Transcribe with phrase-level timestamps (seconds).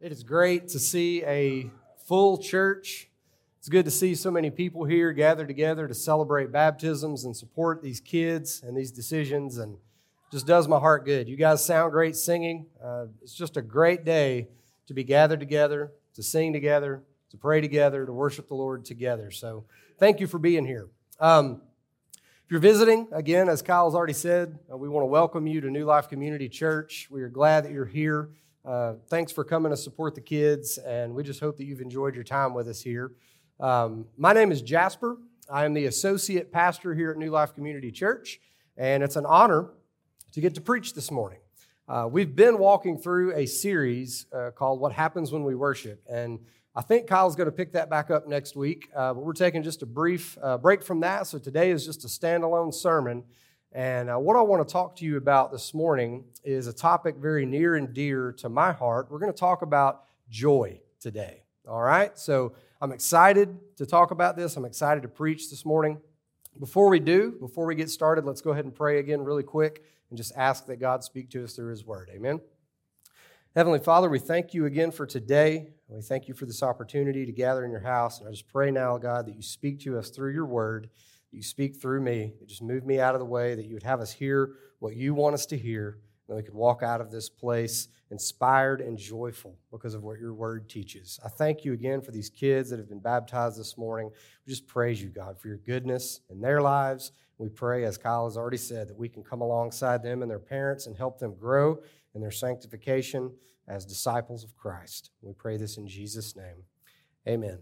[0.00, 1.70] It is great to see a
[2.06, 3.08] full church.
[3.58, 7.80] It's good to see so many people here gathered together to celebrate baptisms and support
[7.80, 9.78] these kids and these decisions, and
[10.32, 11.28] just does my heart good.
[11.28, 12.66] You guys sound great singing.
[12.82, 14.48] Uh, it's just a great day
[14.88, 19.30] to be gathered together, to sing together, to pray together, to worship the Lord together.
[19.30, 19.64] So,
[19.98, 20.88] thank you for being here.
[21.20, 21.62] Um,
[22.12, 25.70] if you're visiting, again, as Kyle's already said, uh, we want to welcome you to
[25.70, 27.06] New Life Community Church.
[27.10, 28.28] We are glad that you're here.
[28.64, 32.14] Uh, thanks for coming to support the kids, and we just hope that you've enjoyed
[32.14, 33.12] your time with us here.
[33.60, 35.18] Um, my name is Jasper.
[35.50, 38.40] I am the associate pastor here at New Life Community Church,
[38.78, 39.68] and it's an honor
[40.32, 41.40] to get to preach this morning.
[41.86, 46.38] Uh, we've been walking through a series uh, called What Happens When We Worship, and
[46.74, 49.62] I think Kyle's going to pick that back up next week, uh, but we're taking
[49.62, 51.26] just a brief uh, break from that.
[51.26, 53.24] So today is just a standalone sermon.
[53.74, 57.16] And uh, what I want to talk to you about this morning is a topic
[57.16, 59.10] very near and dear to my heart.
[59.10, 61.42] We're going to talk about joy today.
[61.68, 62.16] All right?
[62.16, 64.56] So I'm excited to talk about this.
[64.56, 65.98] I'm excited to preach this morning.
[66.60, 69.82] Before we do, before we get started, let's go ahead and pray again really quick
[70.08, 72.10] and just ask that God speak to us through His Word.
[72.14, 72.40] Amen.
[73.56, 75.68] Heavenly Father, we thank you again for today.
[75.88, 78.20] We thank you for this opportunity to gather in your house.
[78.20, 80.90] And I just pray now, God, that you speak to us through your word,
[81.34, 84.00] you speak through me, just move me out of the way, that you would have
[84.00, 87.28] us hear what you want us to hear, and we could walk out of this
[87.28, 91.18] place inspired and joyful because of what your word teaches.
[91.24, 94.10] I thank you again for these kids that have been baptized this morning.
[94.46, 97.12] We just praise you, God, for your goodness in their lives.
[97.38, 100.38] We pray, as Kyle has already said, that we can come alongside them and their
[100.38, 101.80] parents and help them grow
[102.14, 103.32] in their sanctification
[103.66, 105.10] as disciples of Christ.
[105.22, 106.64] We pray this in Jesus' name.
[107.26, 107.58] Amen.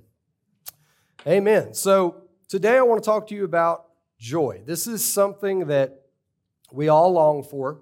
[1.26, 1.72] Amen.
[1.72, 3.86] So today I want to talk to you about
[4.18, 4.62] joy.
[4.64, 6.02] This is something that
[6.70, 7.80] we all long for.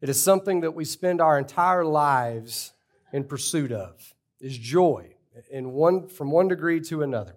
[0.00, 2.72] It is something that we spend our entire lives
[3.12, 4.14] in pursuit of.
[4.40, 5.14] Is joy
[5.50, 7.36] in one from one degree to another.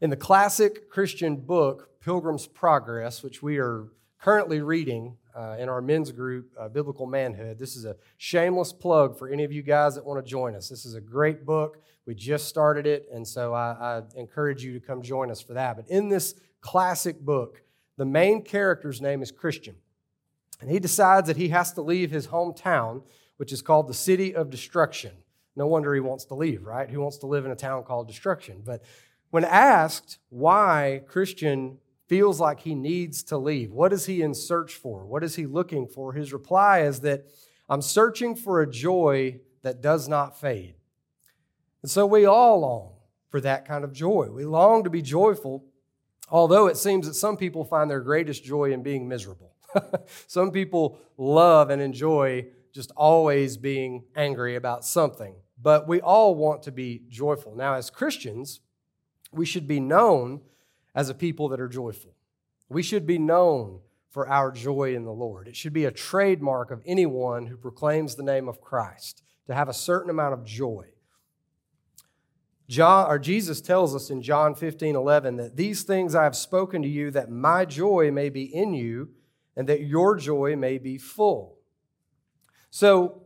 [0.00, 3.88] In the classic Christian book Pilgrim's Progress, which we are
[4.20, 7.58] currently reading uh, in our men's group, uh, Biblical Manhood.
[7.58, 10.68] This is a shameless plug for any of you guys that want to join us.
[10.68, 11.78] This is a great book.
[12.06, 15.54] We just started it, and so I, I encourage you to come join us for
[15.54, 15.76] that.
[15.76, 17.62] But in this classic book,
[17.96, 19.76] the main character's name is Christian.
[20.60, 23.02] And he decides that he has to leave his hometown,
[23.36, 25.12] which is called the City of Destruction.
[25.56, 26.88] No wonder he wants to leave, right?
[26.88, 28.62] Who wants to live in a town called Destruction?
[28.64, 28.82] But
[29.30, 33.72] when asked why Christian feels like he needs to leave.
[33.72, 35.06] What is he in search for?
[35.06, 36.12] What is he looking for?
[36.12, 37.26] His reply is that
[37.68, 40.74] I'm searching for a joy that does not fade.
[41.82, 42.92] And so we all long
[43.30, 44.28] for that kind of joy.
[44.30, 45.64] We long to be joyful,
[46.28, 49.54] although it seems that some people find their greatest joy in being miserable.
[50.26, 55.36] some people love and enjoy just always being angry about something.
[55.60, 57.54] But we all want to be joyful.
[57.54, 58.60] Now, as Christians,
[59.32, 60.42] we should be known
[60.94, 62.14] as a people that are joyful.
[62.68, 65.48] We should be known for our joy in the Lord.
[65.48, 69.68] It should be a trademark of anyone who proclaims the name of Christ to have
[69.68, 70.86] a certain amount of joy.
[72.68, 76.80] John, or Jesus tells us in John 15, 11 that these things I have spoken
[76.82, 79.10] to you that my joy may be in you
[79.56, 81.58] and that your joy may be full.
[82.70, 83.22] So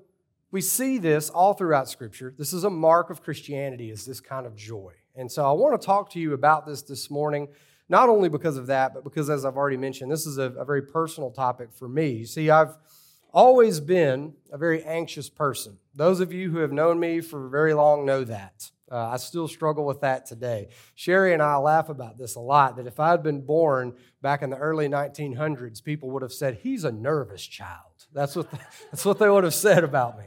[0.50, 2.34] we see this all throughout Scripture.
[2.36, 4.94] This is a mark of Christianity, is this kind of joy.
[5.18, 7.48] And so I want to talk to you about this this morning,
[7.88, 10.64] not only because of that, but because, as I've already mentioned, this is a, a
[10.64, 12.10] very personal topic for me.
[12.10, 12.76] You see, I've
[13.32, 15.76] always been a very anxious person.
[15.92, 18.70] Those of you who have known me for very long know that.
[18.90, 20.68] Uh, I still struggle with that today.
[20.94, 24.42] Sherry and I laugh about this a lot that if I had been born back
[24.42, 28.06] in the early 1900s, people would have said, He's a nervous child.
[28.14, 28.58] That's what, the,
[28.90, 30.26] that's what they would have said about me.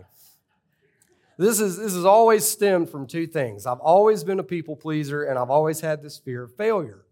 [1.41, 3.65] This is this has always stemmed from two things.
[3.65, 7.03] I've always been a people pleaser and I've always had this fear of failure.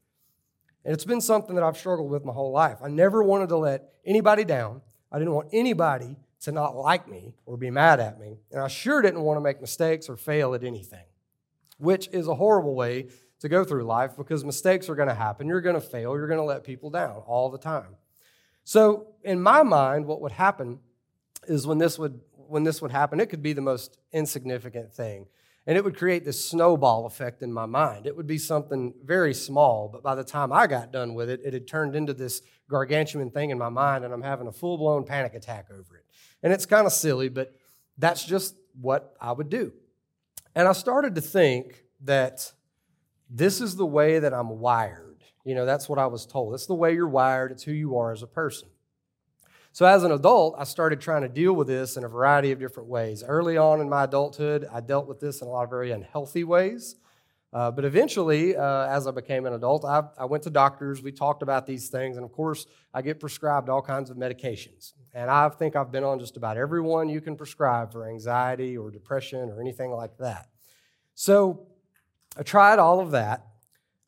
[0.85, 2.77] And it's been something that I've struggled with my whole life.
[2.83, 4.81] I never wanted to let anybody down.
[5.11, 8.37] I didn't want anybody to not like me or be mad at me.
[8.51, 11.05] And I sure didn't want to make mistakes or fail at anything,
[11.79, 13.07] which is a horrible way
[13.39, 15.47] to go through life because mistakes are going to happen.
[15.47, 16.15] You're going to fail.
[16.15, 17.95] You're going to let people down all the time.
[18.63, 20.79] So, in my mind, what would happen
[21.47, 25.27] is when this would when this would happen, it could be the most insignificant thing.
[25.67, 28.07] And it would create this snowball effect in my mind.
[28.07, 31.41] It would be something very small, but by the time I got done with it,
[31.45, 34.77] it had turned into this gargantuan thing in my mind, and I'm having a full
[34.77, 36.05] blown panic attack over it.
[36.41, 37.53] And it's kind of silly, but
[37.97, 39.73] that's just what I would do.
[40.55, 42.51] And I started to think that
[43.29, 45.23] this is the way that I'm wired.
[45.45, 46.53] You know, that's what I was told.
[46.53, 48.69] It's the way you're wired, it's who you are as a person.
[49.71, 52.59] So, as an adult, I started trying to deal with this in a variety of
[52.59, 53.23] different ways.
[53.23, 56.43] Early on in my adulthood, I dealt with this in a lot of very unhealthy
[56.43, 56.95] ways.
[57.51, 61.01] Uh, but eventually, uh, as I became an adult, I, I, went to doctors.
[61.01, 62.15] We talked about these things.
[62.15, 64.93] And of course, I get prescribed all kinds of medications.
[65.15, 68.77] And I think I've been on just about every one you can prescribe for anxiety
[68.77, 70.47] or depression or anything like that.
[71.15, 71.67] So
[72.37, 73.47] I tried all of that,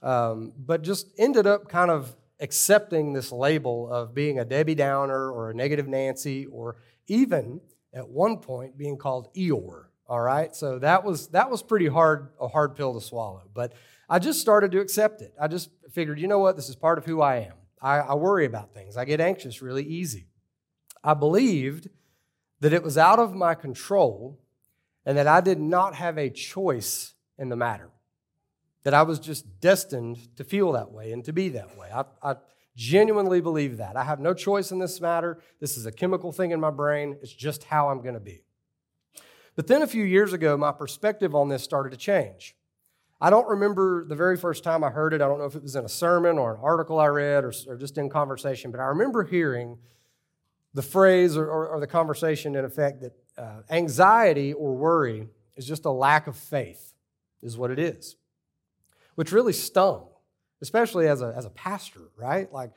[0.04, 5.32] um, but just ended up kind of accepting this label of being a Debbie Downer
[5.32, 6.78] or a negative Nancy, or
[7.08, 7.62] even
[7.94, 9.86] at one point being called Eeyore.
[10.08, 13.74] All right, so that was that was pretty hard a hard pill to swallow, but
[14.10, 15.34] I just started to accept it.
[15.40, 17.54] I just figured, you know what, this is part of who I am.
[17.82, 18.98] I, I worry about things.
[18.98, 20.28] I get anxious really easy.
[21.02, 21.90] I believed
[22.60, 24.40] that it was out of my control
[25.06, 27.90] and that I did not have a choice in the matter
[28.84, 31.90] that I was just destined to feel that way and to be that way.
[31.94, 32.36] I, I,
[32.76, 33.98] genuinely believe that.
[33.98, 35.40] I have no choice in this matter.
[35.60, 37.18] This is a chemical thing in my brain.
[37.22, 38.44] It's just how I'm going to be.
[39.56, 42.56] But then a few years ago, my perspective on this started to change.
[43.20, 45.22] I don't remember the very first time I heard it.
[45.22, 47.54] I don't know if it was in a sermon or an article I read or,
[47.68, 49.78] or just in conversation, but I remember hearing
[50.74, 55.68] the phrase or, or, or the conversation in effect that uh, anxiety or worry is
[55.68, 56.94] just a lack of faith,
[57.42, 58.16] is what it is
[59.16, 60.08] which really stung,
[60.62, 62.52] especially as a, as a pastor, right?
[62.52, 62.72] Like,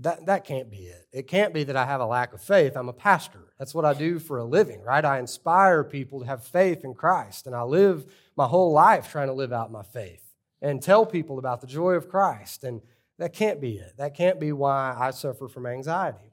[0.00, 1.06] that, that can't be it.
[1.10, 2.76] It can't be that I have a lack of faith.
[2.76, 3.52] I'm a pastor.
[3.58, 5.04] That's what I do for a living, right?
[5.04, 8.04] I inspire people to have faith in Christ, and I live
[8.36, 10.22] my whole life trying to live out my faith
[10.60, 12.64] and tell people about the joy of Christ.
[12.64, 12.82] And
[13.18, 13.94] that can't be it.
[13.96, 16.32] That can't be why I suffer from anxiety.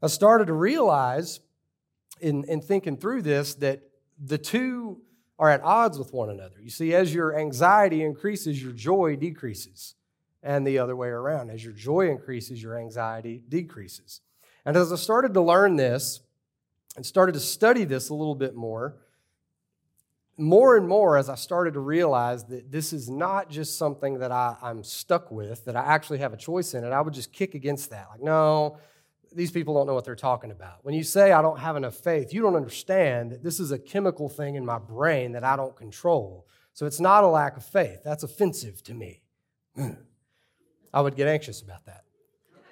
[0.00, 1.40] I started to realize
[2.20, 3.82] in, in thinking through this that
[4.22, 5.00] the two
[5.38, 6.56] are at odds with one another.
[6.60, 9.94] You see, as your anxiety increases, your joy decreases,
[10.42, 11.50] and the other way around.
[11.50, 14.20] As your joy increases, your anxiety decreases.
[14.64, 16.20] And as I started to learn this
[16.96, 18.96] and started to study this a little bit more,
[20.36, 24.30] more and more as I started to realize that this is not just something that
[24.30, 27.32] I, am stuck with, that I actually have a choice in it, I would just
[27.32, 28.06] kick against that.
[28.10, 28.78] Like, no,
[29.34, 30.84] these people don't know what they're talking about.
[30.84, 33.78] When you say, I don't have enough faith, you don't understand that this is a
[33.78, 36.46] chemical thing in my brain that I don't control.
[36.72, 38.00] So it's not a lack of faith.
[38.04, 39.22] That's offensive to me.
[40.94, 42.04] I would get anxious about that.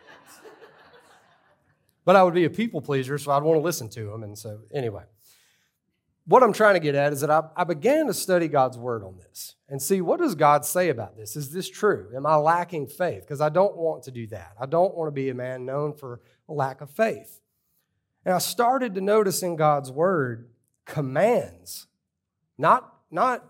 [2.05, 4.23] but I would be a people pleaser, so I'd want to listen to them.
[4.23, 5.05] And so, anyway
[6.27, 9.05] what I'm trying to get at is that I, I, began to study God's word
[9.05, 11.37] on this and see what does God say about this?
[11.37, 12.11] Is this true?
[12.15, 13.23] Am I lacking faith?
[13.23, 14.55] Because I don't want to do that.
[14.61, 16.21] I don't want to be a man known for
[16.55, 17.41] lack of faith.
[18.25, 20.49] And I started to notice in God's word
[20.85, 21.87] commands,
[22.59, 23.45] not, not,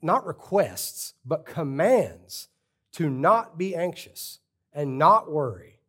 [0.00, 2.48] not requests, but commands
[2.92, 4.38] to not be anxious
[4.72, 5.80] and not worry.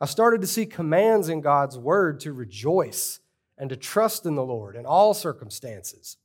[0.00, 3.20] I started to see commands in God's word to rejoice
[3.56, 6.16] and to trust in the Lord in all circumstances.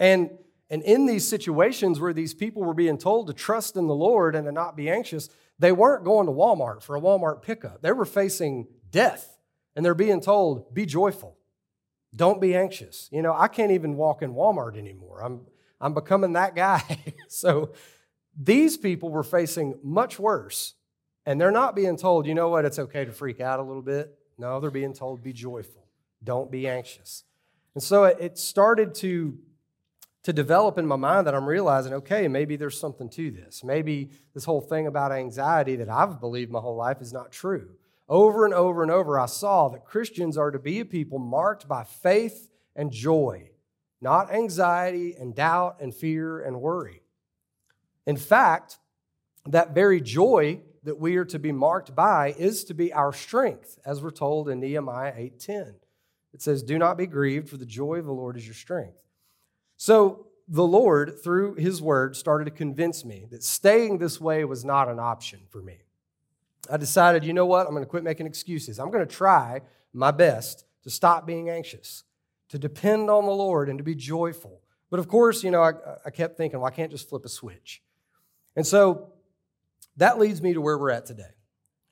[0.00, 0.30] And,
[0.68, 4.34] and in these situations where these people were being told to trust in the Lord
[4.34, 5.28] and to not be anxious,
[5.58, 7.82] they weren't going to Walmart for a Walmart pickup.
[7.82, 9.36] They were facing death,
[9.76, 11.36] and they're being told, be joyful.
[12.14, 13.08] Don't be anxious.
[13.12, 15.22] You know, I can't even walk in Walmart anymore.
[15.22, 15.42] I'm,
[15.80, 16.98] I'm becoming that guy.
[17.28, 17.72] so
[18.38, 20.74] these people were facing much worse,
[21.24, 23.82] and they're not being told, you know what, it's okay to freak out a little
[23.82, 24.18] bit.
[24.38, 25.86] No, they're being told, be joyful.
[26.22, 27.24] Don't be anxious.
[27.74, 29.38] And so it started to,
[30.22, 33.64] to develop in my mind that I'm realizing, okay, maybe there's something to this.
[33.64, 37.70] Maybe this whole thing about anxiety that I've believed my whole life is not true.
[38.08, 41.66] Over and over and over, I saw that Christians are to be a people marked
[41.66, 43.50] by faith and joy,
[44.00, 47.02] not anxiety and doubt and fear and worry.
[48.06, 48.78] In fact,
[49.46, 53.78] that very joy that we are to be marked by is to be our strength,
[53.84, 55.74] as we're told in Nehemiah 8:10.
[56.32, 58.96] It says, Do not be grieved, for the joy of the Lord is your strength.
[59.82, 64.64] So the Lord, through his word, started to convince me that staying this way was
[64.64, 65.78] not an option for me.
[66.70, 67.66] I decided, you know what?
[67.66, 68.78] I'm going to quit making excuses.
[68.78, 69.62] I'm going to try
[69.92, 72.04] my best to stop being anxious,
[72.50, 74.60] to depend on the Lord, and to be joyful.
[74.88, 75.72] But of course, you know, I,
[76.06, 77.82] I kept thinking, well, I can't just flip a switch.
[78.54, 79.14] And so
[79.96, 81.34] that leads me to where we're at today.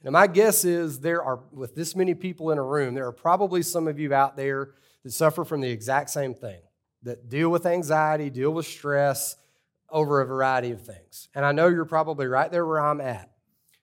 [0.05, 3.13] Now, my guess is there are, with this many people in a room, there are
[3.13, 6.61] probably some of you out there that suffer from the exact same thing,
[7.03, 9.37] that deal with anxiety, deal with stress
[9.89, 11.29] over a variety of things.
[11.35, 13.31] And I know you're probably right there where I'm at.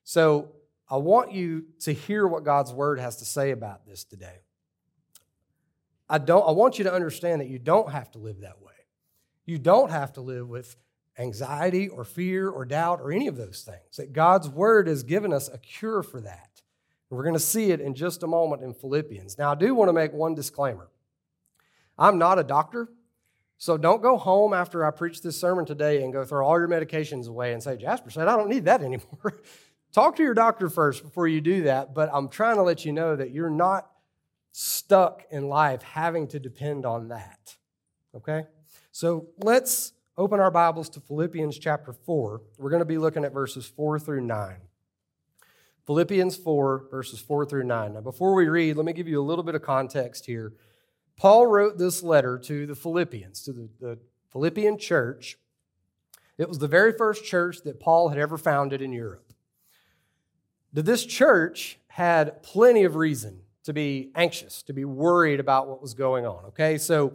[0.04, 0.54] So
[0.90, 4.40] I want you to hear what God's word has to say about this today.
[6.10, 8.74] I, don't, I want you to understand that you don't have to live that way.
[9.46, 10.78] You don't have to live with
[11.20, 13.98] anxiety or fear or doubt or any of those things.
[13.98, 16.62] That God's word has given us a cure for that.
[17.10, 19.38] We're going to see it in just a moment in Philippians.
[19.38, 20.90] Now, I do want to make one disclaimer
[21.98, 22.90] I'm not a doctor,
[23.58, 26.68] so don't go home after I preach this sermon today and go throw all your
[26.68, 29.42] medications away and say, Jasper said, I don't need that anymore.
[29.92, 32.92] Talk to your doctor first before you do that, but I'm trying to let you
[32.92, 33.90] know that you're not
[34.52, 37.56] stuck in life having to depend on that.
[38.16, 38.44] Okay?
[38.92, 42.42] So let's open our Bibles to Philippians chapter 4.
[42.58, 44.56] We're going to be looking at verses 4 through 9.
[45.86, 47.94] Philippians 4, verses 4 through 9.
[47.94, 50.54] Now, before we read, let me give you a little bit of context here.
[51.18, 54.00] Paul wrote this letter to the Philippians, to the, the
[54.32, 55.38] Philippian church.
[56.38, 59.34] It was the very first church that Paul had ever founded in Europe.
[60.72, 65.96] This church had plenty of reason to be anxious, to be worried about what was
[65.96, 66.46] going on.
[66.46, 67.14] Okay, so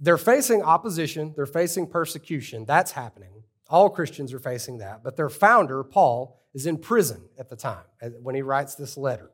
[0.00, 2.64] they're facing opposition, they're facing persecution.
[2.64, 3.44] That's happening.
[3.68, 5.04] All Christians are facing that.
[5.04, 7.84] But their founder, Paul, is in prison at the time
[8.22, 9.30] when he writes this letter.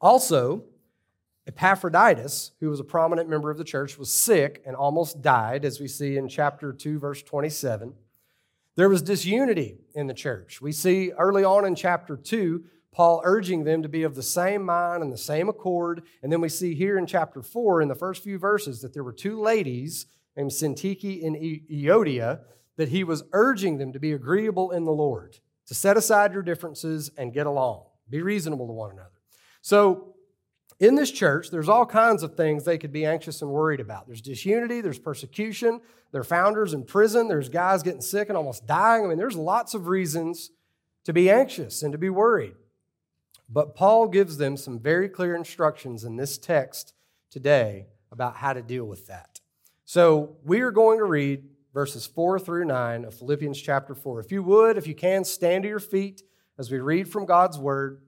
[0.00, 0.64] Also,
[1.46, 5.78] Epaphroditus, who was a prominent member of the church, was sick and almost died, as
[5.78, 7.94] we see in chapter 2, verse 27.
[8.76, 10.60] There was disunity in the church.
[10.60, 14.64] We see early on in chapter 2, Paul urging them to be of the same
[14.64, 16.02] mind and the same accord.
[16.22, 19.04] And then we see here in chapter 4, in the first few verses, that there
[19.04, 22.40] were two ladies named Syntyche and Euodia
[22.76, 26.42] that he was urging them to be agreeable in the Lord, to set aside your
[26.42, 29.10] differences and get along, be reasonable to one another.
[29.60, 30.13] So,
[30.84, 34.06] in this church, there's all kinds of things they could be anxious and worried about.
[34.06, 35.80] There's disunity, there's persecution,
[36.12, 39.04] their founders in prison, there's guys getting sick and almost dying.
[39.04, 40.50] I mean, there's lots of reasons
[41.04, 42.54] to be anxious and to be worried.
[43.48, 46.92] But Paul gives them some very clear instructions in this text
[47.30, 49.40] today about how to deal with that.
[49.84, 54.20] So we are going to read verses 4 through 9 of Philippians chapter 4.
[54.20, 56.22] If you would, if you can, stand to your feet
[56.58, 58.00] as we read from God's word.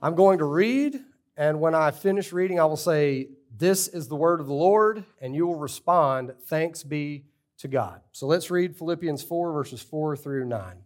[0.00, 1.00] I'm going to read,
[1.36, 5.04] and when I finish reading, I will say, This is the word of the Lord,
[5.20, 7.26] and you will respond, Thanks be
[7.58, 8.00] to God.
[8.12, 10.76] So let's read Philippians 4, verses 4 through 9.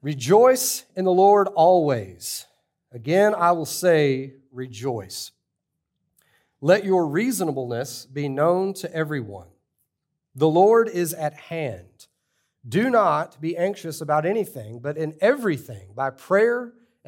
[0.00, 2.46] Rejoice in the Lord always.
[2.92, 5.32] Again, I will say, Rejoice.
[6.60, 9.48] Let your reasonableness be known to everyone.
[10.34, 12.06] The Lord is at hand.
[12.66, 16.72] Do not be anxious about anything, but in everything, by prayer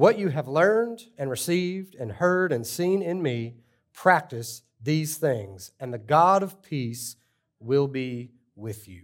[0.00, 3.56] What you have learned and received and heard and seen in me,
[3.92, 7.16] practice these things, and the God of peace
[7.58, 9.02] will be with you.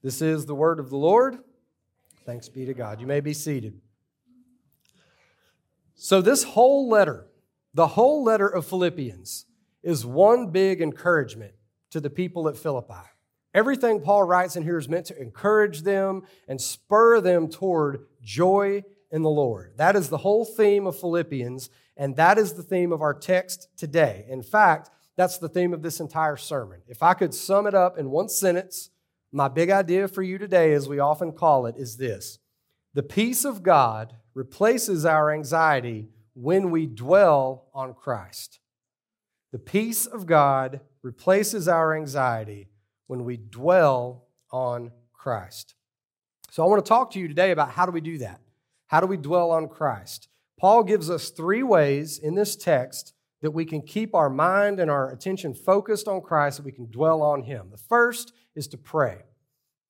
[0.00, 1.38] This is the word of the Lord.
[2.24, 3.00] Thanks be to God.
[3.00, 3.80] You may be seated.
[5.96, 7.26] So, this whole letter,
[7.74, 9.46] the whole letter of Philippians,
[9.82, 11.54] is one big encouragement
[11.90, 13.10] to the people at Philippi.
[13.54, 18.84] Everything Paul writes in here is meant to encourage them and spur them toward joy
[19.12, 19.74] in the Lord.
[19.76, 23.68] That is the whole theme of Philippians, and that is the theme of our text
[23.76, 24.24] today.
[24.28, 26.80] In fact, that's the theme of this entire sermon.
[26.88, 28.88] If I could sum it up in one sentence,
[29.30, 32.38] my big idea for you today, as we often call it, is this
[32.94, 38.60] The peace of God replaces our anxiety when we dwell on Christ.
[39.52, 42.68] The peace of God replaces our anxiety
[43.06, 45.74] when we dwell on Christ.
[46.50, 48.40] So I want to talk to you today about how do we do that?
[48.92, 50.28] How do we dwell on Christ?
[50.60, 54.90] Paul gives us three ways in this text that we can keep our mind and
[54.90, 57.68] our attention focused on Christ, that we can dwell on Him.
[57.70, 59.22] The first is to pray.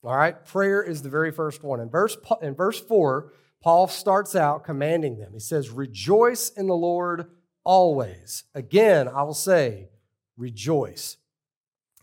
[0.04, 1.80] All right, prayer is the very first one.
[1.80, 5.32] In verse, in verse 4, Paul starts out commanding them.
[5.32, 7.26] He says, Rejoice in the Lord
[7.64, 8.44] always.
[8.54, 9.88] Again, I will say,
[10.36, 11.16] rejoice.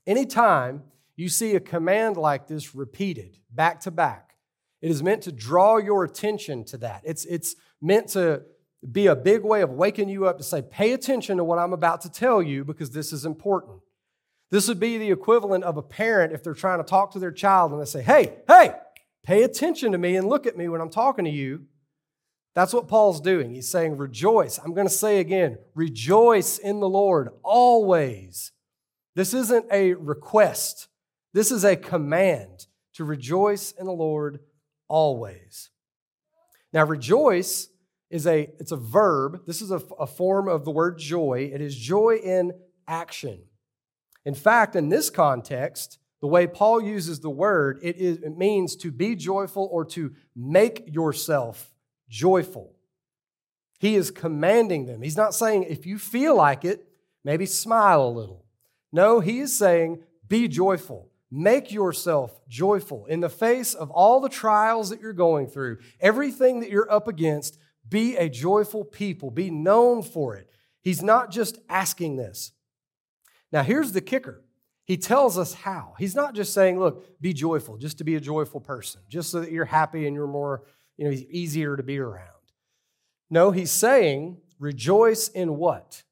[0.06, 0.84] Anytime
[1.15, 4.28] you see a command like this repeated back to back,
[4.81, 7.01] it is meant to draw your attention to that.
[7.03, 8.43] It's, it's meant to
[8.89, 11.74] be a big way of waking you up to say, pay attention to what I'm
[11.74, 13.79] about to tell you because this is important.
[14.51, 17.31] This would be the equivalent of a parent if they're trying to talk to their
[17.31, 18.74] child and they say, hey, hey,
[19.24, 21.65] pay attention to me and look at me when I'm talking to you.
[22.55, 23.53] That's what Paul's doing.
[23.53, 24.57] He's saying, rejoice.
[24.57, 28.51] I'm going to say again, rejoice in the Lord always.
[29.15, 30.88] This isn't a request.
[31.33, 34.39] This is a command to rejoice in the Lord
[34.89, 35.69] always.
[36.74, 37.69] Now, rejoice
[38.10, 39.46] is a it's a verb.
[39.46, 41.50] This is a, a form of the word joy.
[41.53, 42.53] It is joy in
[42.88, 43.43] action.
[44.25, 48.75] In fact, in this context, the way Paul uses the word, it, is, it means
[48.77, 51.74] to be joyful or to make yourself
[52.10, 52.75] joyful.
[53.79, 55.01] He is commanding them.
[55.01, 56.86] He's not saying, if you feel like it,
[57.24, 58.46] maybe smile a little.
[58.91, 61.10] No, he is saying, be joyful.
[61.31, 63.05] Make yourself joyful.
[63.05, 67.07] In the face of all the trials that you're going through, everything that you're up
[67.07, 69.29] against, be a joyful people.
[69.29, 70.50] Be known for it.
[70.81, 72.51] He's not just asking this.
[73.51, 74.43] Now, here's the kicker
[74.86, 75.93] He tells us how.
[76.00, 79.41] He's not just saying, look, be joyful, just to be a joyful person, just so
[79.41, 80.63] that you're happy and you're more,
[80.98, 82.25] you know, easier to be around.
[83.29, 86.03] No, he's saying, rejoice in what?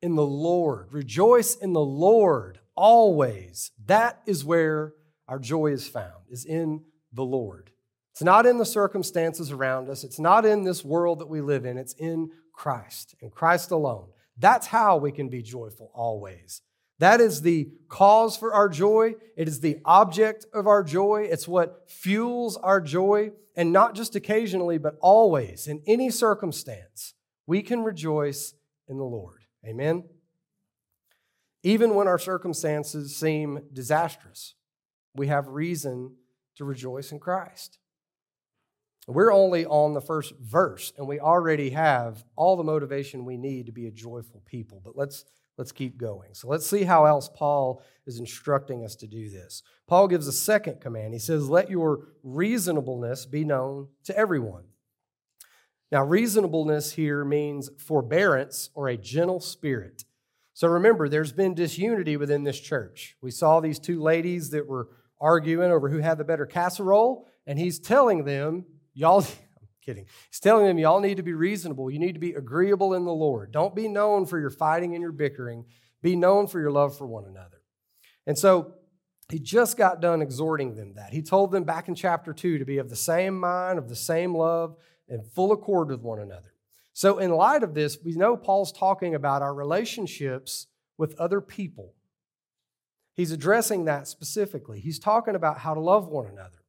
[0.00, 0.92] In the Lord.
[0.92, 3.70] Rejoice in the Lord always.
[3.86, 4.94] That is where
[5.28, 7.70] our joy is found, is in the Lord.
[8.12, 10.04] It's not in the circumstances around us.
[10.04, 11.78] It's not in this world that we live in.
[11.78, 14.08] It's in Christ and Christ alone.
[14.36, 16.60] That's how we can be joyful always.
[16.98, 19.14] That is the cause for our joy.
[19.36, 21.26] It is the object of our joy.
[21.30, 23.32] It's what fuels our joy.
[23.56, 27.14] And not just occasionally, but always, in any circumstance,
[27.46, 28.54] we can rejoice
[28.88, 29.40] in the Lord.
[29.66, 30.04] Amen?
[31.62, 34.54] Even when our circumstances seem disastrous,
[35.14, 36.16] we have reason
[36.56, 37.78] to rejoice in Christ.
[39.06, 43.66] We're only on the first verse, and we already have all the motivation we need
[43.66, 44.80] to be a joyful people.
[44.84, 45.24] But let's,
[45.58, 46.34] let's keep going.
[46.34, 49.62] So let's see how else Paul is instructing us to do this.
[49.88, 51.14] Paul gives a second command.
[51.14, 54.64] He says, Let your reasonableness be known to everyone.
[55.90, 60.04] Now, reasonableness here means forbearance or a gentle spirit.
[60.54, 63.16] So remember, there's been disunity within this church.
[63.22, 64.88] We saw these two ladies that were
[65.20, 69.20] arguing over who had the better casserole, and he's telling them, y'all,
[69.60, 70.06] I'm kidding.
[70.30, 71.90] He's telling them, y'all need to be reasonable.
[71.90, 73.52] You need to be agreeable in the Lord.
[73.52, 75.64] Don't be known for your fighting and your bickering.
[76.02, 77.62] Be known for your love for one another.
[78.26, 78.74] And so
[79.30, 81.12] he just got done exhorting them that.
[81.12, 83.96] He told them back in chapter 2 to be of the same mind, of the
[83.96, 84.76] same love,
[85.08, 86.51] and full accord with one another.
[86.92, 90.66] So, in light of this, we know Paul's talking about our relationships
[90.98, 91.94] with other people.
[93.14, 94.80] He's addressing that specifically.
[94.80, 96.64] He's talking about how to love one another,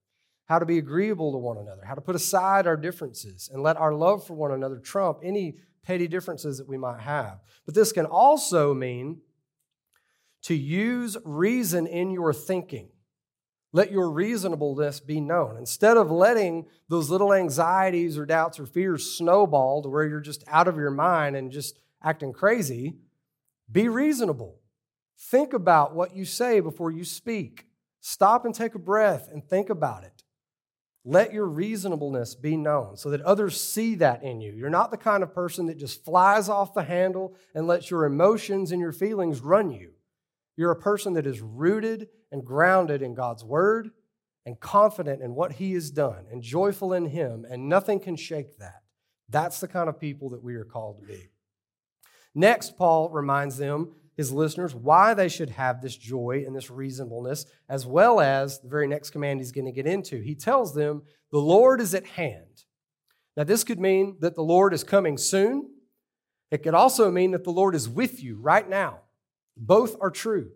[0.46, 3.78] how to be agreeable to one another, how to put aside our differences and let
[3.78, 7.40] our love for one another trump any petty differences that we might have.
[7.66, 9.22] But this can also mean
[10.44, 12.90] to use reason in your thinking.
[13.76, 15.58] Let your reasonableness be known.
[15.58, 20.44] Instead of letting those little anxieties or doubts or fears snowball to where you're just
[20.48, 22.98] out of your mind and just acting crazy,
[23.72, 24.60] be reasonable.
[25.18, 27.66] Think about what you say before you speak.
[28.00, 30.24] Stop and take a breath and think about it.
[31.04, 34.54] Let your reasonableness be known so that others see that in you.
[34.54, 38.06] You're not the kind of person that just flies off the handle and lets your
[38.06, 39.94] emotions and your feelings run you.
[40.56, 43.92] You're a person that is rooted and grounded in God's word
[44.46, 48.58] and confident in what he has done and joyful in him, and nothing can shake
[48.58, 48.82] that.
[49.30, 51.30] That's the kind of people that we are called to be.
[52.36, 57.46] Next, Paul reminds them, his listeners, why they should have this joy and this reasonableness,
[57.70, 60.20] as well as the very next command he's going to get into.
[60.20, 62.66] He tells them, The Lord is at hand.
[63.38, 65.70] Now, this could mean that the Lord is coming soon.
[66.52, 69.02] It could also mean that the Lord is with you right now.
[69.56, 70.52] Both are true.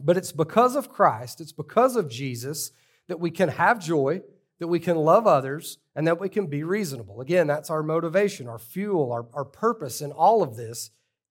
[0.00, 2.72] But it's because of Christ, it's because of Jesus
[3.08, 4.22] that we can have joy,
[4.58, 7.20] that we can love others, and that we can be reasonable.
[7.20, 10.90] Again, that's our motivation, our fuel, our, our purpose in all of this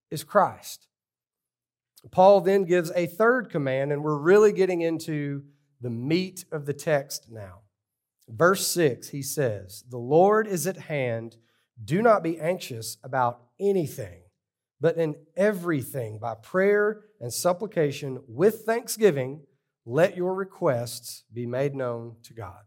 [0.10, 0.88] is Christ.
[2.12, 5.44] Paul then gives a third command, and we're really getting into
[5.82, 7.62] the meat of the text now.
[8.28, 11.38] Verse 6, he says, The Lord is at hand.
[11.84, 14.22] Do not be anxious about anything
[14.80, 19.42] but in everything, by prayer and supplication with thanksgiving,
[19.86, 22.62] let your requests be made known to God.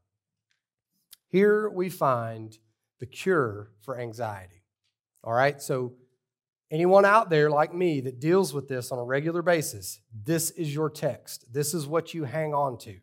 [1.29, 2.59] Here we find
[2.99, 4.63] the cure for anxiety.
[5.23, 5.95] All right, so
[6.71, 10.75] anyone out there like me that deals with this on a regular basis, this is
[10.75, 11.53] your text.
[11.53, 12.97] This is what you hang on to.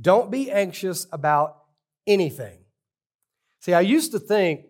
[0.00, 1.56] Don't be anxious about
[2.06, 2.58] anything.
[3.60, 4.66] See, I used to think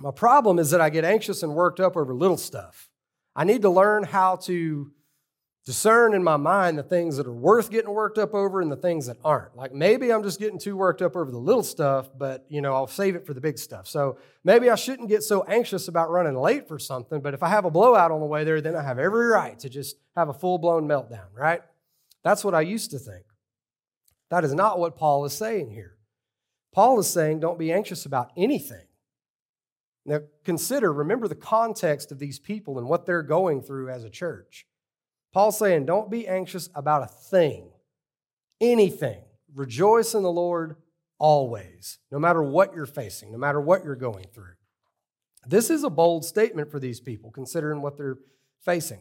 [0.00, 2.88] my problem is that I get anxious and worked up over little stuff.
[3.36, 4.90] I need to learn how to
[5.66, 8.76] discern in my mind the things that are worth getting worked up over and the
[8.76, 9.54] things that aren't.
[9.56, 12.74] Like maybe I'm just getting too worked up over the little stuff, but you know,
[12.74, 13.86] I'll save it for the big stuff.
[13.86, 17.48] So maybe I shouldn't get so anxious about running late for something, but if I
[17.48, 20.28] have a blowout on the way there, then I have every right to just have
[20.28, 21.60] a full-blown meltdown, right?
[22.24, 23.24] That's what I used to think.
[24.30, 25.96] That is not what Paul is saying here.
[26.72, 28.86] Paul is saying don't be anxious about anything.
[30.06, 34.10] Now, consider, remember the context of these people and what they're going through as a
[34.10, 34.66] church.
[35.32, 37.70] Paul's saying, don't be anxious about a thing,
[38.60, 39.22] anything.
[39.54, 40.76] Rejoice in the Lord
[41.18, 44.54] always, no matter what you're facing, no matter what you're going through.
[45.46, 48.18] This is a bold statement for these people, considering what they're
[48.64, 49.00] facing.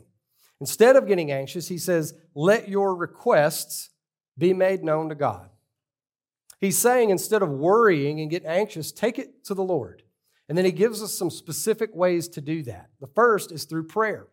[0.60, 3.90] Instead of getting anxious, he says, let your requests
[4.38, 5.50] be made known to God.
[6.60, 10.04] He's saying instead of worrying and getting anxious, take it to the Lord.
[10.50, 12.90] And then he gives us some specific ways to do that.
[13.00, 14.28] The first is through prayer.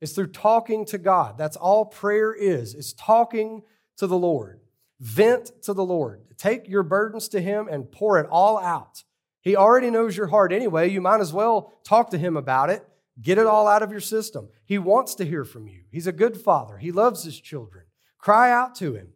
[0.00, 1.36] It's through talking to God.
[1.36, 2.74] That's all prayer is.
[2.74, 3.62] It's talking
[3.98, 4.60] to the Lord.
[5.00, 6.22] Vent to the Lord.
[6.38, 9.02] Take your burdens to him and pour it all out.
[9.42, 10.88] He already knows your heart anyway.
[10.88, 12.86] You might as well talk to him about it.
[13.20, 14.48] Get it all out of your system.
[14.64, 15.82] He wants to hear from you.
[15.90, 16.78] He's a good father.
[16.78, 17.84] He loves his children.
[18.18, 19.08] Cry out to him.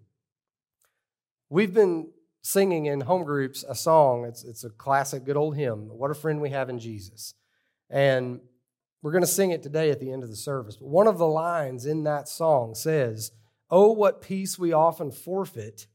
[1.49, 2.11] We've been
[2.45, 4.27] singing in home groups a song.
[4.27, 7.35] It's, it's a classic, good old hymn, What a Friend We Have in Jesus.
[7.89, 8.39] And
[9.03, 10.77] we're going to sing it today at the end of the service.
[10.77, 13.33] But one of the lines in that song says,
[13.71, 15.87] Oh, what peace we often forfeit.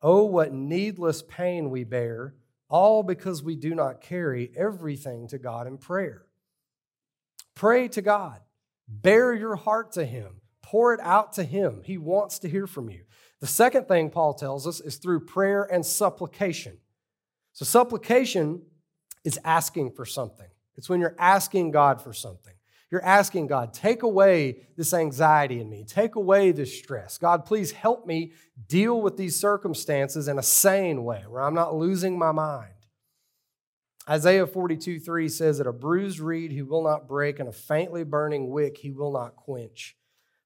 [0.00, 2.34] Oh, what needless pain we bear,
[2.68, 6.22] all because we do not carry everything to God in prayer.
[7.56, 8.40] Pray to God,
[8.86, 11.82] bare your heart to Him, pour it out to Him.
[11.84, 13.02] He wants to hear from you.
[13.40, 16.78] The second thing Paul tells us is through prayer and supplication.
[17.52, 18.62] So, supplication
[19.24, 22.52] is asking for something, it's when you're asking God for something.
[22.88, 27.18] You're asking God, take away this anxiety in me, take away this stress.
[27.18, 28.32] God, please help me
[28.68, 32.70] deal with these circumstances in a sane way where I'm not losing my mind.
[34.08, 38.04] Isaiah 42 3 says that a bruised reed he will not break, and a faintly
[38.04, 39.96] burning wick he will not quench.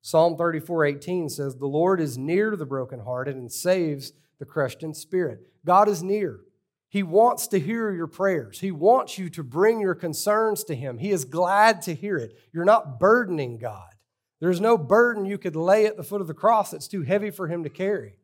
[0.03, 4.83] Psalm 34 18 says, The Lord is near to the brokenhearted and saves the crushed
[4.83, 5.41] in spirit.
[5.65, 6.41] God is near.
[6.89, 8.59] He wants to hear your prayers.
[8.59, 10.99] He wants you to bring your concerns to Him.
[10.99, 12.37] He is glad to hear it.
[12.53, 13.95] You're not burdening God.
[14.41, 17.31] There's no burden you could lay at the foot of the cross that's too heavy
[17.31, 18.17] for Him to carry.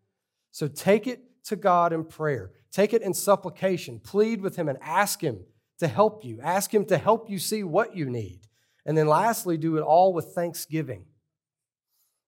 [0.50, 2.50] So take it to God in prayer.
[2.72, 4.00] Take it in supplication.
[4.00, 5.44] Plead with Him and ask Him
[5.78, 6.40] to help you.
[6.42, 8.40] Ask Him to help you see what you need.
[8.84, 11.04] And then lastly, do it all with thanksgiving.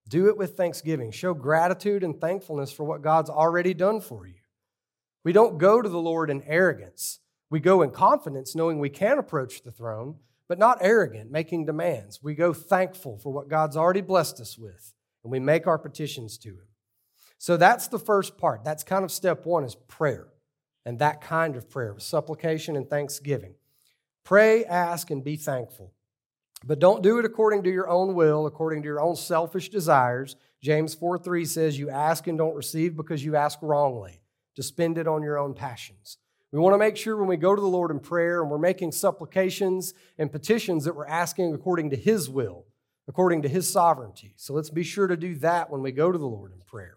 [0.08, 1.12] Do it with thanksgiving.
[1.12, 4.34] Show gratitude and thankfulness for what God's already done for you.
[5.22, 7.20] We don't go to the Lord in arrogance.
[7.50, 10.16] We go in confidence, knowing we can approach the throne,
[10.48, 12.22] but not arrogant, making demands.
[12.22, 16.38] We go thankful for what God's already blessed us with, and we make our petitions
[16.38, 16.68] to Him.
[17.36, 18.64] So that's the first part.
[18.64, 20.28] That's kind of step one is prayer,
[20.84, 23.54] and that kind of prayer, supplication and thanksgiving.
[24.24, 25.92] Pray, ask, and be thankful.
[26.64, 30.36] But don't do it according to your own will, according to your own selfish desires.
[30.60, 34.20] James 4 3 says, You ask and don't receive because you ask wrongly,
[34.56, 36.18] to spend it on your own passions.
[36.50, 38.58] We want to make sure when we go to the Lord in prayer and we're
[38.58, 42.64] making supplications and petitions that we're asking according to His will,
[43.06, 44.34] according to His sovereignty.
[44.36, 46.96] So let's be sure to do that when we go to the Lord in prayer.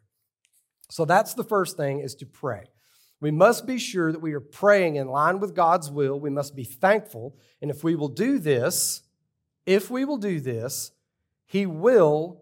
[0.90, 2.70] So that's the first thing is to pray.
[3.20, 6.20] We must be sure that we are praying in line with God's will.
[6.20, 7.36] We must be thankful.
[7.62, 9.04] And if we will do this,
[9.66, 10.92] if we will do this,
[11.46, 12.42] He will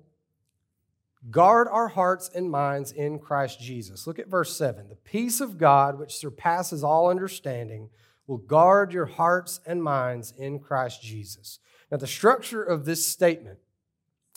[1.29, 4.07] guard our hearts and minds in Christ Jesus.
[4.07, 4.87] Look at verse 7.
[4.87, 7.89] The peace of God, which surpasses all understanding,
[8.27, 11.59] will guard your hearts and minds in Christ Jesus.
[11.91, 13.59] Now, the structure of this statement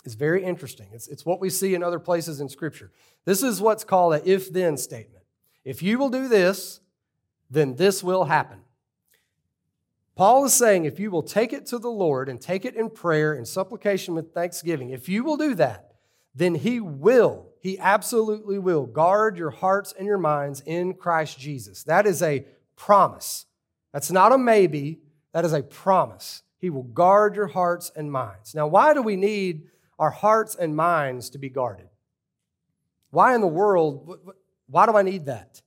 [0.05, 0.89] is very interesting.
[0.93, 2.91] It's, it's what we see in other places in Scripture.
[3.25, 5.25] This is what's called an if then statement.
[5.65, 6.81] If you will do this,
[7.51, 8.61] then this will happen.
[10.23, 12.91] Paul is saying if you will take it to the Lord and take it in
[12.91, 15.95] prayer and supplication with thanksgiving, if you will do that,
[16.33, 21.83] then he will, he absolutely will guard your hearts and your minds in Christ Jesus.
[21.83, 23.47] That is a promise.
[23.91, 25.01] That's not a maybe,
[25.33, 26.45] that is a promise.
[26.61, 28.55] He will guard your hearts and minds.
[28.55, 29.65] Now, why do we need
[29.99, 31.89] our hearts and minds to be guarded?
[33.11, 34.21] Why in the world,
[34.69, 35.63] why do I need that?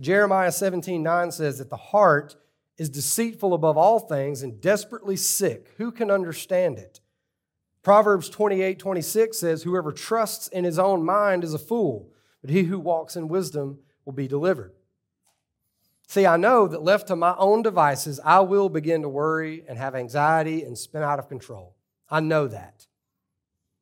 [0.00, 2.36] Jeremiah 17 9 says that the heart
[2.78, 5.74] is deceitful above all things and desperately sick.
[5.76, 7.00] Who can understand it?
[7.82, 12.10] Proverbs 28 26 says, Whoever trusts in his own mind is a fool,
[12.40, 14.72] but he who walks in wisdom will be delivered.
[16.06, 19.76] See, I know that left to my own devices, I will begin to worry and
[19.76, 21.76] have anxiety and spin out of control.
[22.08, 22.86] I know that.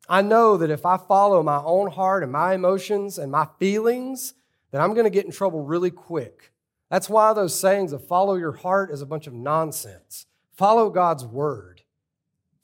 [0.09, 4.35] I know that if I follow my own heart and my emotions and my feelings,
[4.71, 6.53] then I'm going to get in trouble really quick.
[6.91, 10.27] That's why those sayings of follow your heart is a bunch of nonsense.
[10.53, 11.83] Follow God's word,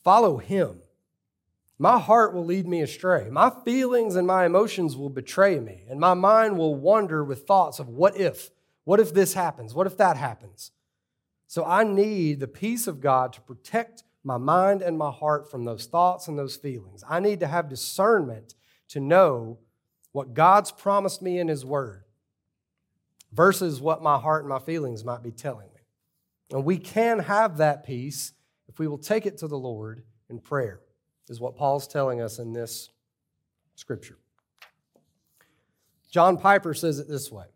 [0.02, 0.80] follow Him.
[1.78, 3.28] My heart will lead me astray.
[3.28, 7.80] My feelings and my emotions will betray me, and my mind will wander with thoughts
[7.80, 8.50] of what if?
[8.84, 9.74] What if this happens?
[9.74, 10.70] What if that happens?
[11.48, 15.64] So I need the peace of God to protect my mind and my heart from
[15.64, 17.02] those thoughts and those feelings.
[17.08, 18.54] I need to have discernment
[18.88, 19.58] to know
[20.12, 22.01] what God's promised me in His Word
[23.32, 25.80] versus what my heart and my feelings might be telling me.
[26.50, 28.32] And we can have that peace
[28.68, 30.80] if we will take it to the Lord in prayer,
[31.28, 32.90] is what Paul's telling us in this
[33.74, 34.18] scripture.
[36.10, 37.46] John Piper says it this way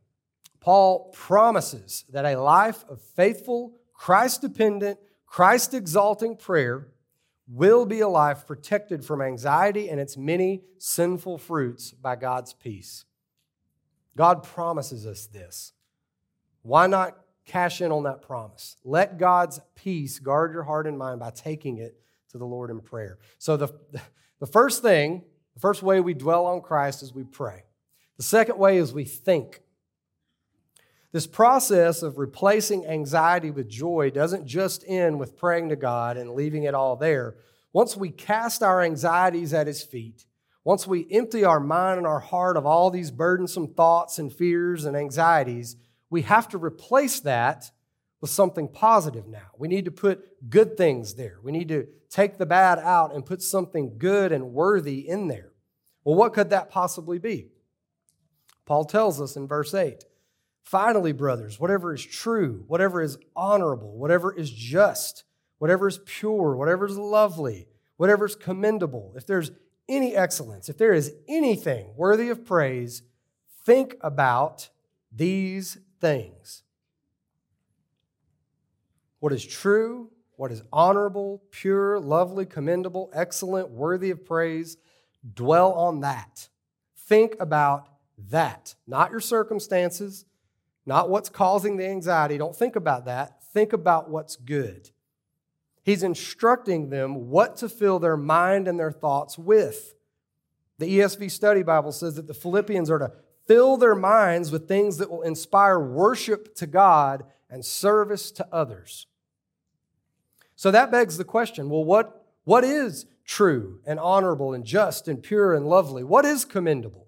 [0.60, 6.88] Paul promises that a life of faithful, Christ dependent, Christ exalting prayer
[7.48, 13.04] will be a life protected from anxiety and its many sinful fruits by God's peace.
[14.16, 15.72] God promises us this.
[16.62, 18.76] Why not cash in on that promise?
[18.82, 22.00] Let God's peace guard your heart and mind by taking it
[22.30, 23.18] to the Lord in prayer.
[23.38, 23.68] So, the,
[24.40, 25.22] the first thing,
[25.54, 27.64] the first way we dwell on Christ is we pray.
[28.16, 29.60] The second way is we think.
[31.12, 36.32] This process of replacing anxiety with joy doesn't just end with praying to God and
[36.32, 37.36] leaving it all there.
[37.72, 40.26] Once we cast our anxieties at His feet,
[40.66, 44.84] once we empty our mind and our heart of all these burdensome thoughts and fears
[44.84, 45.76] and anxieties,
[46.10, 47.70] we have to replace that
[48.20, 49.46] with something positive now.
[49.56, 51.38] We need to put good things there.
[51.40, 55.52] We need to take the bad out and put something good and worthy in there.
[56.02, 57.46] Well, what could that possibly be?
[58.64, 60.02] Paul tells us in verse 8
[60.64, 65.22] Finally, brothers, whatever is true, whatever is honorable, whatever is just,
[65.58, 69.52] whatever is pure, whatever is lovely, whatever is commendable, if there's
[69.88, 73.02] any excellence, if there is anything worthy of praise,
[73.64, 74.68] think about
[75.12, 76.62] these things.
[79.20, 84.76] What is true, what is honorable, pure, lovely, commendable, excellent, worthy of praise,
[85.34, 86.48] dwell on that.
[86.96, 87.88] Think about
[88.28, 90.24] that, not your circumstances,
[90.84, 92.38] not what's causing the anxiety.
[92.38, 93.42] Don't think about that.
[93.52, 94.90] Think about what's good.
[95.86, 99.94] He's instructing them what to fill their mind and their thoughts with.
[100.78, 103.12] The ESV Study Bible says that the Philippians are to
[103.46, 109.06] fill their minds with things that will inspire worship to God and service to others.
[110.56, 115.22] So that begs the question well, what, what is true and honorable and just and
[115.22, 116.02] pure and lovely?
[116.02, 117.06] What is commendable?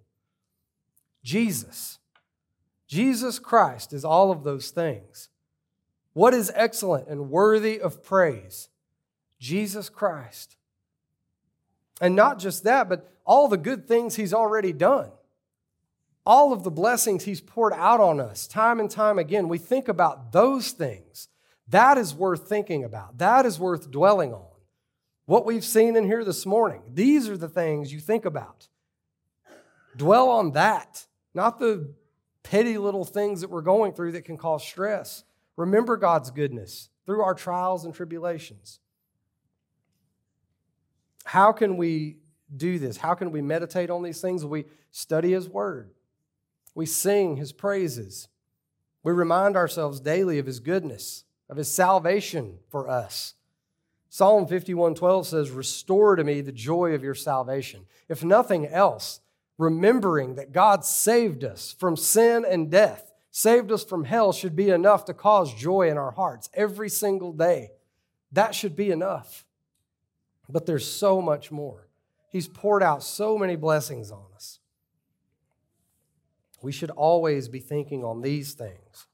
[1.24, 1.98] Jesus.
[2.86, 5.30] Jesus Christ is all of those things.
[6.18, 8.70] What is excellent and worthy of praise?
[9.38, 10.56] Jesus Christ.
[12.00, 15.12] And not just that, but all the good things he's already done.
[16.26, 19.46] All of the blessings he's poured out on us time and time again.
[19.46, 21.28] We think about those things.
[21.68, 23.18] That is worth thinking about.
[23.18, 24.56] That is worth dwelling on.
[25.26, 28.66] What we've seen in here this morning, these are the things you think about.
[29.96, 31.94] Dwell on that, not the
[32.42, 35.22] petty little things that we're going through that can cause stress.
[35.58, 38.78] Remember God's goodness through our trials and tribulations.
[41.24, 42.18] How can we
[42.56, 42.96] do this?
[42.96, 44.44] How can we meditate on these things?
[44.46, 45.90] We study His Word,
[46.76, 48.28] we sing His praises,
[49.02, 53.34] we remind ourselves daily of His goodness, of His salvation for us.
[54.08, 59.20] Psalm 51:12 says, "Restore to me the joy of your salvation." If nothing else,
[59.58, 64.70] remembering that God saved us from sin and death, saved us from hell, should be
[64.70, 67.70] enough to cause joy in our hearts every single day.
[68.32, 69.44] That should be enough.
[70.48, 71.88] But there's so much more.
[72.30, 74.60] He's poured out so many blessings on us.
[76.60, 79.06] We should always be thinking on these things.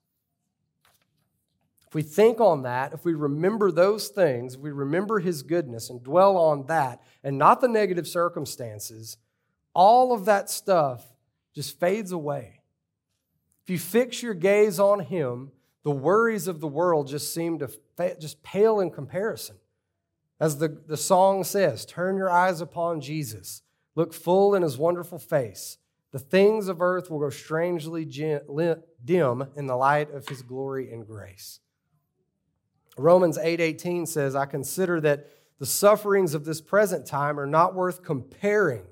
[1.87, 6.03] If we think on that, if we remember those things, we remember His goodness and
[6.03, 9.17] dwell on that and not the negative circumstances,
[9.75, 11.05] all of that stuff
[11.55, 12.63] just fades away.
[13.65, 15.51] If you fix your gaze on Him,
[15.83, 19.57] the worries of the world just seem to fa- just pale in comparison.
[20.39, 23.63] As the, the song says, turn your eyes upon Jesus,
[23.95, 25.79] look full in His wonderful face.
[26.13, 31.07] The things of earth will grow strangely dim in the light of His glory and
[31.07, 31.61] grace.
[32.97, 35.27] Romans 8:18 says, "I consider that
[35.59, 38.85] the sufferings of this present time are not worth comparing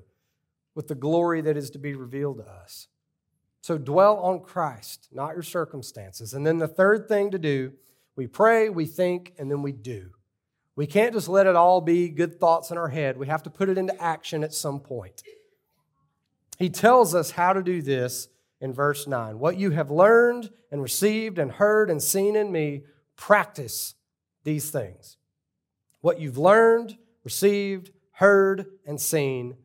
[0.75, 2.89] with the glory that is to be revealed to us.
[3.62, 6.35] So dwell on Christ, not your circumstances.
[6.35, 7.72] And then the third thing to do,
[8.16, 10.11] we pray, we think, and then we do.
[10.75, 13.16] We can't just let it all be good thoughts in our head.
[13.16, 15.22] We have to put it into action at some point.
[16.59, 18.29] He tells us how to do this
[18.61, 19.38] in verse 9.
[19.38, 22.83] What you have learned and received and heard and seen in me,
[23.16, 23.94] practice
[24.42, 25.18] these things.
[26.01, 29.57] What you've learned, received, heard, and seen,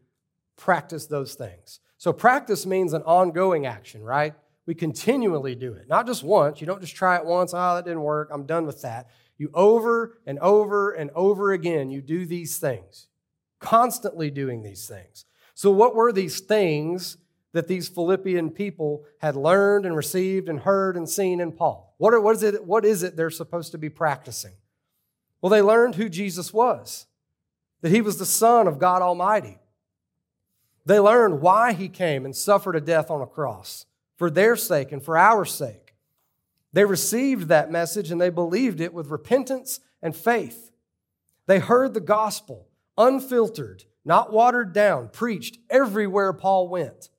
[0.55, 1.79] practice those things.
[2.07, 4.33] So, practice means an ongoing action, right?
[4.67, 5.87] we continually do it.
[5.87, 6.61] Not just once.
[6.61, 9.09] You don't just try it once, oh, that didn't work, I'm done with that.
[9.37, 13.07] You over and over and over again, you do these things,
[13.59, 15.25] constantly doing these things.
[15.55, 17.17] So, what were these things
[17.53, 21.95] that these Philippian people had learned and received and heard and seen in Paul?
[21.97, 24.53] What, are, what, is it, what is it they're supposed to be practicing?
[25.41, 27.07] Well, they learned who Jesus was,
[27.81, 29.59] that he was the Son of God Almighty.
[30.87, 34.93] They learned why he came and suffered a death on a cross for their sake
[34.93, 35.95] and for our sake.
[36.71, 40.71] They received that message and they believed it with repentance and faith.
[41.45, 47.09] They heard the gospel, unfiltered, not watered down, preached everywhere Paul went.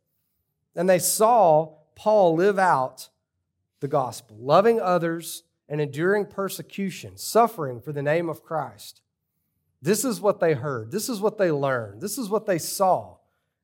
[0.74, 3.10] And they saw Paul live out
[3.80, 9.02] the gospel, loving others and enduring persecution, suffering for the name of Christ.
[9.82, 10.90] This is what they heard.
[10.90, 12.00] This is what they learned.
[12.00, 13.17] This is what they saw.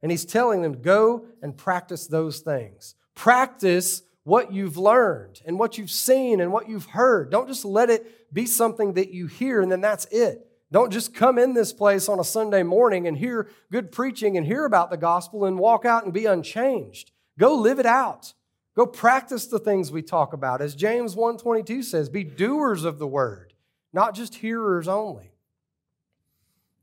[0.04, 2.94] And he's telling them, go and practice those things.
[3.14, 7.30] Practice what you've learned and what you've seen and what you've heard.
[7.30, 10.46] Don't just let it be something that you hear and then that's it.
[10.70, 14.46] Don't just come in this place on a Sunday morning and hear good preaching and
[14.46, 17.10] hear about the gospel and walk out and be unchanged.
[17.38, 18.34] Go live it out.
[18.76, 20.60] Go practice the things we talk about.
[20.60, 23.54] As James 1:22 says, be doers of the word,
[23.90, 25.33] not just hearers only.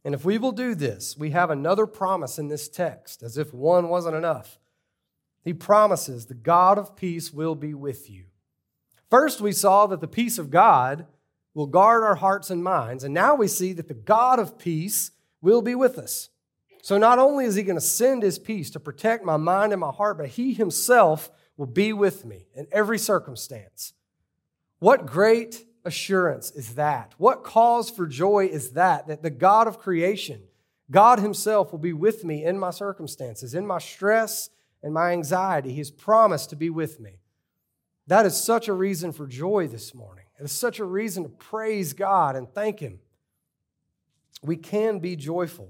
[0.04, 3.54] And if we will do this, we have another promise in this text, as if
[3.54, 4.60] one wasn't enough.
[5.44, 8.26] He promises the God of peace will be with you.
[9.10, 11.06] First, we saw that the peace of God
[11.54, 15.12] will guard our hearts and minds, and now we see that the God of peace
[15.42, 16.30] will be with us.
[16.82, 19.82] So, not only is He going to send His peace to protect my mind and
[19.82, 23.94] my heart, but He Himself will be with me in every circumstance.
[24.80, 27.14] What great assurance is that?
[27.18, 29.08] What cause for joy is that?
[29.08, 30.42] That the God of creation,
[30.90, 34.50] God Himself, will be with me in my circumstances, in my stress
[34.84, 35.72] and my anxiety.
[35.72, 37.20] He has promised to be with me.
[38.08, 40.26] That is such a reason for joy this morning.
[40.40, 43.00] It is such a reason to praise God and thank Him.
[44.42, 45.70] We can be joyful.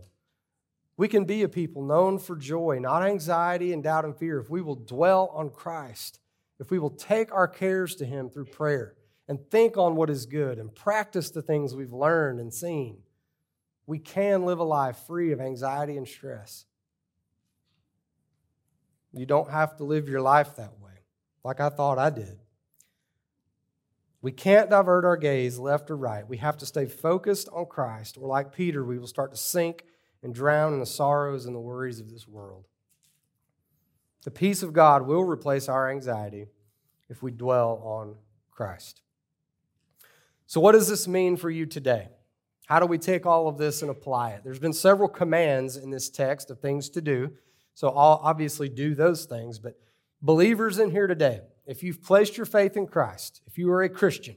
[0.97, 4.50] We can be a people known for joy, not anxiety and doubt and fear, if
[4.50, 6.19] we will dwell on Christ,
[6.60, 8.95] if we will take our cares to Him through prayer
[9.32, 12.98] and think on what is good and practice the things we've learned and seen.
[13.88, 16.65] We can live a life free of anxiety and stress.
[19.13, 21.06] You don't have to live your life that way,
[21.46, 22.39] like I thought I did.
[24.22, 26.28] We can't divert our gaze left or right.
[26.28, 29.86] We have to stay focused on Christ, or like Peter, we will start to sink
[30.22, 32.65] and drown in the sorrows and the worries of this world.
[34.26, 36.48] The peace of God will replace our anxiety
[37.08, 38.17] if we dwell on
[38.52, 39.02] Christ.
[40.52, 42.10] So, what does this mean for you today?
[42.66, 44.42] How do we take all of this and apply it?
[44.44, 47.32] There's been several commands in this text of things to do.
[47.74, 49.60] So I'll obviously do those things.
[49.60, 49.80] But
[50.22, 53.88] believers in here today, if you've placed your faith in Christ, if you are a
[53.88, 54.36] Christian,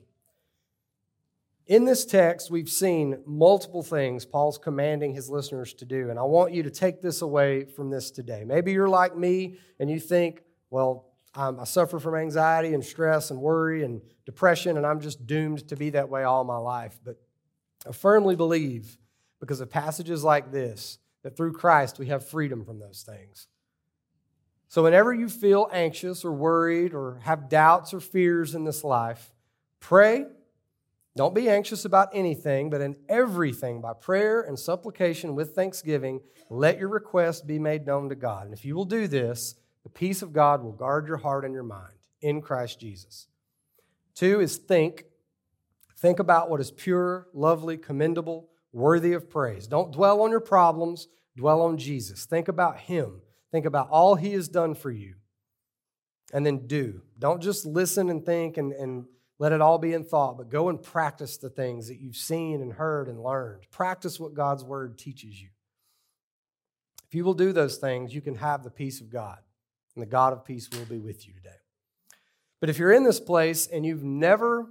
[1.66, 6.10] in this text, we've seen multiple things Paul's commanding his listeners to do.
[6.10, 8.44] And I want you to take this away from this today.
[8.46, 13.30] Maybe you're like me and you think, well, I'm, i suffer from anxiety and stress
[13.30, 16.98] and worry and depression, and I'm just doomed to be that way all my life.
[17.04, 17.16] But
[17.86, 18.96] I firmly believe,
[19.40, 23.48] because of passages like this, that through Christ we have freedom from those things.
[24.68, 29.32] So, whenever you feel anxious or worried or have doubts or fears in this life,
[29.80, 30.26] pray.
[31.16, 36.20] Don't be anxious about anything, but in everything, by prayer and supplication with thanksgiving,
[36.50, 38.46] let your request be made known to God.
[38.46, 41.54] And if you will do this, the peace of God will guard your heart and
[41.54, 43.28] your mind in Christ Jesus.
[44.14, 45.04] Two is think.
[45.98, 49.66] Think about what is pure, lovely, commendable, worthy of praise.
[49.66, 52.26] Don't dwell on your problems, dwell on Jesus.
[52.26, 53.20] Think about Him.
[53.52, 55.14] Think about all He has done for you.
[56.32, 57.02] And then do.
[57.18, 59.04] Don't just listen and think and, and
[59.38, 62.60] let it all be in thought, but go and practice the things that you've seen
[62.60, 63.66] and heard and learned.
[63.70, 65.48] Practice what God's Word teaches you.
[67.06, 69.38] If you will do those things, you can have the peace of God,
[69.94, 71.56] and the God of peace will be with you today.
[72.60, 74.66] But if you're in this place and you've never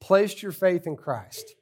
[0.00, 1.54] placed your faith in Christ,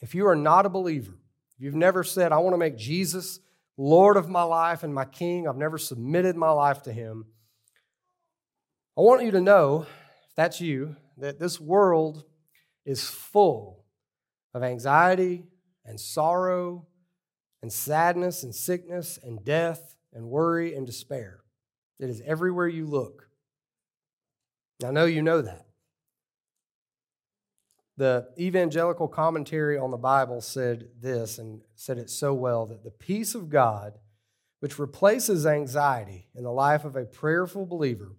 [0.00, 1.14] if you are not a believer,
[1.56, 3.40] if you've never said, I want to make Jesus
[3.76, 7.26] Lord of my life and my King, I've never submitted my life to Him,
[8.96, 9.86] I want you to know,
[10.28, 12.24] if that's you, that this world
[12.84, 13.84] is full
[14.52, 15.44] of anxiety
[15.84, 16.86] and sorrow
[17.62, 21.43] and sadness and sickness and death and worry and despair.
[22.04, 23.30] It is everywhere you look.
[24.84, 25.64] I know you know that.
[27.96, 32.90] The evangelical commentary on the Bible said this and said it so well that the
[32.90, 33.94] peace of God,
[34.60, 38.16] which replaces anxiety in the life of a prayerful believer,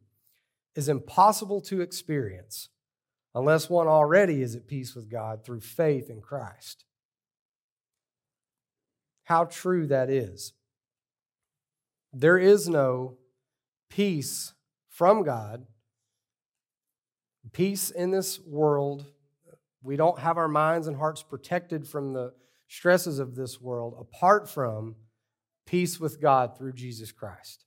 [0.74, 2.70] is impossible to experience
[3.36, 6.86] unless one already is at peace with God through faith in Christ.
[9.26, 10.54] How true that is.
[12.12, 13.18] There is no
[13.90, 14.54] peace
[14.90, 15.66] from God,
[17.52, 19.06] peace in this world.
[19.82, 22.34] We don't have our minds and hearts protected from the
[22.68, 24.96] stresses of this world apart from
[25.66, 27.66] peace with God through Jesus Christ.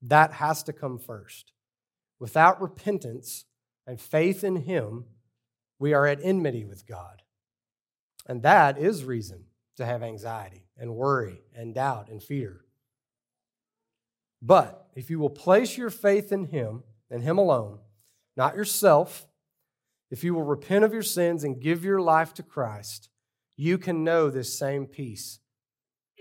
[0.00, 1.52] That has to come first.
[2.18, 3.44] Without repentance
[3.86, 5.04] and faith in Him,
[5.78, 7.22] we are at enmity with God.
[8.26, 9.44] And that is reason
[9.76, 12.60] to have anxiety and worry and doubt and fear.
[14.46, 17.78] But if you will place your faith in Him and Him alone,
[18.36, 19.26] not yourself,
[20.10, 23.08] if you will repent of your sins and give your life to Christ,
[23.56, 25.40] you can know this same peace.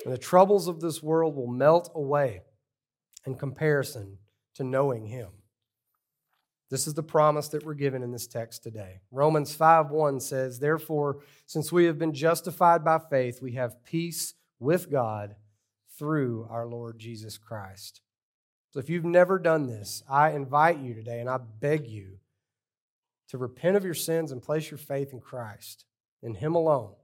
[0.06, 2.44] And the troubles of this world will melt away
[3.26, 4.20] in comparison
[4.56, 5.30] to knowing Him.
[6.70, 9.02] This is the promise that we're given in this text today.
[9.12, 14.90] Romans 5:1 says, "Therefore, since we have been justified by faith, we have peace with
[14.90, 15.36] God
[15.98, 18.02] through our Lord Jesus Christ."
[18.74, 22.18] So if you've never done this, I invite you today and I beg you
[23.28, 25.86] to repent of your sins and place your faith in Christ,
[26.24, 26.96] in Him alone.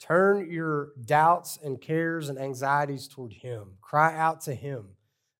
[0.00, 3.72] Turn your doubts and cares and anxieties toward Him.
[3.82, 4.86] Cry out to Him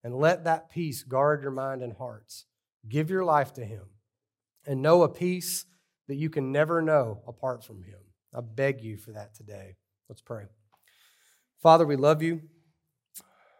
[0.05, 2.45] and let that peace guard your mind and hearts.
[2.87, 3.85] Give your life to Him
[4.67, 5.65] and know a peace
[6.07, 8.01] that you can never know apart from Him.
[8.35, 9.77] I beg you for that today.
[10.11, 10.45] Let's pray.
[11.63, 12.43] Father, we love you.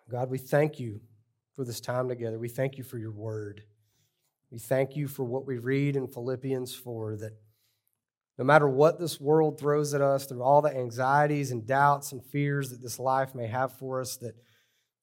[0.09, 1.01] God, we thank you
[1.55, 2.39] for this time together.
[2.39, 3.63] We thank you for your word.
[4.51, 7.33] We thank you for what we read in Philippians 4 that
[8.39, 12.25] no matter what this world throws at us, through all the anxieties and doubts and
[12.25, 14.35] fears that this life may have for us, that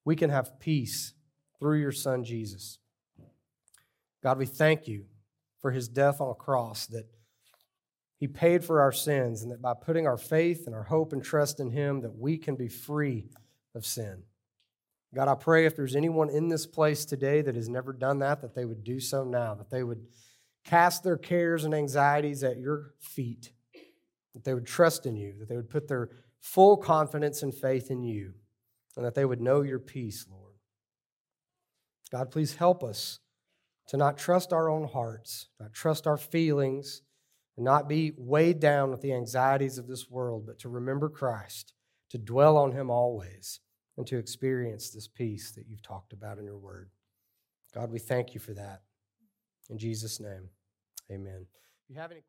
[0.04, 1.14] we can have peace
[1.58, 2.78] through your Son, Jesus.
[4.22, 5.06] God, we thank you
[5.60, 7.06] for his death on a cross, that
[8.18, 11.22] he paid for our sins, and that by putting our faith and our hope and
[11.22, 13.26] trust in him, that we can be free
[13.74, 14.22] of sin.
[15.14, 18.40] God, I pray if there's anyone in this place today that has never done that,
[18.40, 20.06] that they would do so now, that they would
[20.64, 23.52] cast their cares and anxieties at your feet,
[24.34, 26.10] that they would trust in you, that they would put their
[26.40, 28.32] full confidence and faith in you,
[28.96, 30.54] and that they would know your peace, Lord.
[32.10, 33.20] God, please help us
[33.88, 37.02] to not trust our own hearts, not trust our feelings,
[37.56, 41.72] and not be weighed down with the anxieties of this world, but to remember Christ,
[42.10, 43.60] to dwell on Him always,
[43.96, 46.90] and to experience this peace that you've talked about in your word.
[47.74, 48.82] God, we thank you for that.
[49.70, 50.48] In Jesus' name,
[51.10, 51.46] amen.
[51.84, 52.22] If you have any